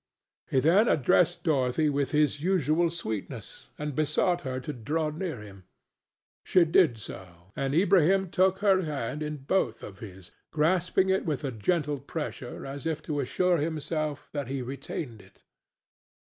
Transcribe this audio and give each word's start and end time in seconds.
He 0.49 0.59
then 0.59 0.87
addressed 0.87 1.43
Dorothy 1.43 1.87
with 1.87 2.09
his 2.09 2.41
usual 2.41 2.89
sweetness 2.89 3.69
and 3.77 3.93
besought 3.93 4.41
her 4.41 4.59
to 4.59 4.73
draw 4.73 5.11
near 5.11 5.41
him; 5.41 5.65
she 6.43 6.65
did 6.65 6.97
so, 6.97 7.51
and 7.55 7.75
Ilbrahim 7.75 8.31
took 8.31 8.57
her 8.65 8.81
hand 8.81 9.21
in 9.21 9.37
both 9.37 9.83
of 9.83 9.99
his, 9.99 10.31
grasping 10.51 11.09
it 11.09 11.23
with 11.23 11.43
a 11.43 11.51
gentle 11.51 11.99
pressure, 11.99 12.65
as 12.65 12.87
if 12.87 13.03
to 13.03 13.19
assure 13.19 13.57
himself 13.59 14.27
that 14.31 14.47
he 14.47 14.63
retained 14.63 15.21
it. 15.21 15.43